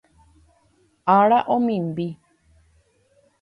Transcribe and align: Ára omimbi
Ára 1.15 1.39
omimbi 1.55 2.07